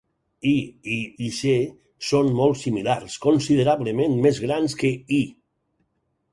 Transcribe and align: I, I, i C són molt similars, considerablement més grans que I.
I, 0.51 0.53
I, 0.93 0.95
i 1.25 1.27
C 1.39 1.51
són 2.07 2.33
molt 2.41 2.59
similars, 2.63 3.19
considerablement 3.29 4.19
més 4.27 4.43
grans 4.49 4.77
que 4.83 4.95
I. 5.23 5.25